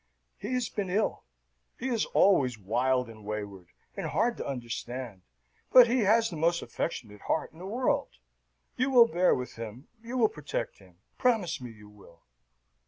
"He 0.39 0.55
has 0.55 0.67
been 0.67 0.89
ill. 0.89 1.25
He 1.77 1.87
is 1.89 2.05
always 2.07 2.57
wild 2.57 3.07
and 3.07 3.23
wayward, 3.23 3.67
and 3.95 4.07
hard 4.07 4.35
to 4.37 4.47
understand. 4.47 5.21
But 5.71 5.85
he 5.85 5.99
has 5.99 6.31
the 6.31 6.35
most 6.37 6.63
affectionate 6.63 7.21
heart 7.21 7.51
in 7.51 7.59
the 7.59 7.67
world. 7.67 8.17
You 8.75 8.89
will 8.89 9.05
bear 9.07 9.35
with 9.35 9.57
him, 9.57 9.89
you 10.01 10.17
will 10.17 10.27
protect 10.27 10.79
him 10.79 10.97
promise 11.19 11.61
me 11.61 11.69
you 11.69 11.87
will." 11.87 12.23